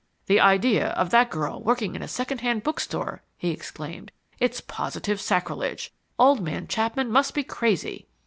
[0.25, 4.11] "The idea of that girl working in a second hand bookstore!" he exclaimed.
[4.39, 5.93] "It's positive sacrilege!
[6.17, 8.07] Old man Chapman must be crazy."